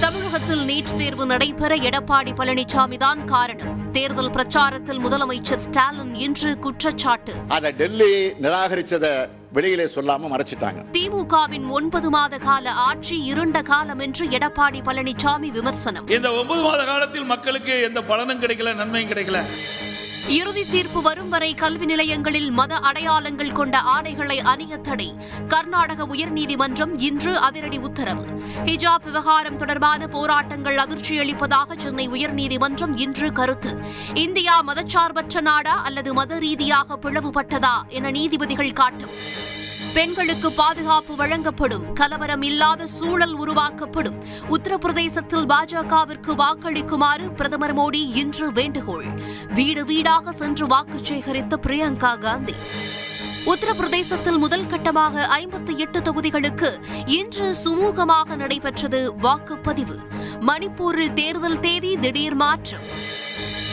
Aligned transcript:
தமிழகத்தில் 0.00 0.64
நீட் 0.66 0.96
தேர்வு 0.96 1.26
நடைபெற 1.26 1.74
எடப்பாடி 1.76 2.32
பழனிசாமி 2.36 2.96
தான் 2.96 3.24
காரணம். 3.24 3.92
தேர்தல் 3.92 4.30
பிரச்சாரத்தில் 4.30 4.98
முதலமைச்சர் 4.98 5.62
ஸ்டாலின் 5.66 6.14
இன்று 6.14 6.58
குற்றச்சாட்டு. 6.58 7.34
அதை 7.48 7.72
டெல்லி 7.72 8.10
நிராகரிச்சத 8.40 9.28
வெளியிலே 9.52 9.84
சொல்லாம 9.84 10.28
மறைச்சிட்டாங்க. 10.32 10.80
திமுகவின் 10.92 11.68
ஒன்பது 11.68 12.10
மாத 12.10 12.38
கால 12.38 12.70
ஆட்சி 12.70 13.22
இருண்ட 13.22 13.62
காலம் 13.62 13.98
என்று 13.98 14.26
எடப்பாடி 14.28 14.82
பழனிசாமி 14.88 15.50
விமர்சனம். 15.50 16.06
இந்த 16.06 16.32
ஒன்பது 16.32 16.62
மாத 16.62 16.84
காலத்தில் 16.84 17.24
மக்களுக்கு 17.24 17.82
எந்த 17.82 18.02
பலனும் 18.02 18.42
கிடைக்கல 18.42 18.74
நன்மையும் 18.74 19.10
கிடைக்கல. 19.10 19.40
இறுதி 20.28 20.64
தீர்ப்பு 20.64 21.02
வரும் 21.02 21.28
வரை 21.28 21.54
கல்வி 21.54 21.84
நிலையங்களில் 21.84 22.50
மத 22.50 22.74
அடையாளங்கள் 22.74 23.52
கொண்ட 23.52 23.78
ஆடைகளை 23.78 24.40
அணிய 24.40 24.76
தடை. 24.76 25.14
கர்நாடக 25.48 26.06
உயர்நீதிமன்றம் 26.06 26.94
இன்று 26.96 27.38
அதிரடி 27.38 27.76
உத்தரவு. 27.76 28.24
ஹிஜாப் 28.64 29.04
விவகாரம் 29.04 29.56
தொடர்பான 29.56 30.06
போராட்டங்கள் 30.06 30.76
அதிர்ச்சியளிப்பதாக 30.76 31.78
சென்னை 31.78 32.08
உயர்நீதிமன்றம் 32.08 32.96
இன்று 32.96 33.32
கருத்து. 33.32 33.80
இந்தியா 34.14 34.62
மதச்சார்பற்ற 34.62 35.40
நாடா 35.40 35.82
அல்லது 35.82 36.14
மத 36.14 36.38
ரீதியாக 36.38 36.96
பிளவுபட்டதா 36.96 37.88
என 37.88 38.10
நீதிபதிகள் 38.10 38.72
காட்டும். 38.72 39.10
பெண்களுக்கு 39.96 40.52
பாதுகாப்பு 40.52 41.16
வழங்கப்படும். 41.16 41.92
கலவரம் 41.92 42.42
இல்லாத 42.42 42.86
சூழல் 42.86 43.32
உருவாக்கப்படும். 43.32 44.22
உத்தரப்பிரதேசத்தில் 44.48 45.46
பாஜகவிற்கு 45.46 46.42
வாக்களிக்குமாறு 46.42 47.34
பிரதமர் 47.34 47.76
மோடி 47.76 48.16
இன்று 48.16 48.52
வேண்டுகோள். 48.52 49.06
வீடு 49.54 49.84
வீடாக 49.84 50.32
சென்று 50.32 50.66
வாக்கு 50.66 50.98
சேகரித்த 50.98 51.56
பிரியங்கா 51.62 52.18
காந்தி. 52.18 52.54
உத்தரப்பிரதேசத்தில் 53.46 54.38
முதல் 54.38 54.66
கட்டமாக 54.66 55.26
ஐம்பத்தி 55.38 55.76
எட்டு 55.76 56.00
தொகுதிகளுக்கு 56.00 56.70
இன்று 57.06 57.54
சுமூகமாக 57.64 58.36
நடைபெற்றது 58.36 59.12
வாக்குப்பதிவு. 59.22 59.98
மணிப்பூரில் 60.40 61.14
தேர்தல் 61.14 61.60
தேதி 61.60 61.96
திடீர் 61.96 62.34
மாற்றம். 62.34 63.24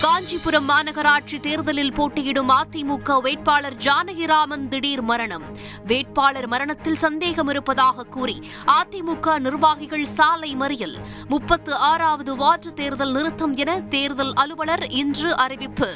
காஞ்சிபுரம் 0.04 0.70
மாநகராட்சி 0.70 1.40
தேர்தலில் 1.40 1.94
போட்டியிடும் 1.94 2.50
அதிமுக 2.50 3.22
வேட்பாளர் 3.22 3.76
ஜானகிராமன் 3.76 4.68
திடீர் 4.68 5.02
மரணம். 5.02 5.44
வேட்பாளர் 5.86 6.48
மரணத்தில் 6.48 6.96
சந்தேகம் 6.96 7.48
இருப்பதாக 7.48 8.04
கூறி 8.04 8.46
அதிமுக 8.68 9.40
நிர்வாகிகள் 9.40 10.06
சாலை 10.06 10.56
மறியல். 10.56 10.96
முப்பத்து 11.28 11.76
ஆறாவது 11.76 12.36
வார்டு 12.36 12.74
தேர்தல் 12.74 13.12
நிறுத்தம் 13.12 13.56
என 13.56 13.81
தேர்தல் 13.81 14.34
அலுவலர் 14.34 14.90
இன்று 14.90 15.38
அறிவிப்பு. 15.38 15.94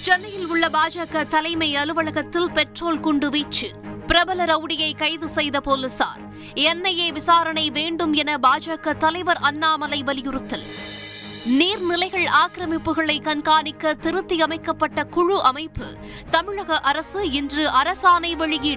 சென்னையில் 0.00 0.46
உள்ள 0.46 0.68
பாஜக 0.68 1.26
தலைமை 1.26 1.76
அலுவலகத்தில் 1.76 2.50
பெட்ரோல் 2.50 3.00
குண்டு 3.00 3.30
வீச்சு. 3.30 3.70
பிரபல 4.06 4.44
ரவுடியை 4.44 4.96
கைது 4.96 5.28
செய்த 5.28 5.60
போலீசார். 5.60 6.20
என்ஐஏ 6.54 7.12
விசாரணை 7.12 7.70
வேண்டும் 7.70 8.12
என 8.12 8.36
பாஜக 8.36 8.96
தலைவர் 8.96 9.36
அண்ணாமலை 9.36 10.02
வலியுறுத்தல். 10.02 10.92
நீர்நிலைகள் 11.46 12.26
ஆக்கிரமிப்புகளை 12.34 13.14
கண்காணிக்க 13.20 13.92
திருத்தி 13.94 14.36
அமைக்கப்பட்ட 14.42 15.04
குழு 15.06 15.42
அமைப்பு 15.42 15.88
தமிழக 16.30 16.78
அரசு 16.80 17.30
இன்று 17.30 17.64
அரசாணை 17.80 18.36
வெளியீடு 18.36 18.72